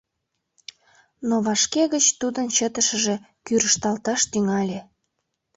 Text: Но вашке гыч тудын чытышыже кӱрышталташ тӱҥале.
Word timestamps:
Но 1.27 1.35
вашке 1.45 1.83
гыч 1.93 2.05
тудын 2.19 2.47
чытышыже 2.55 3.15
кӱрышталташ 3.45 4.21
тӱҥале. 4.31 4.79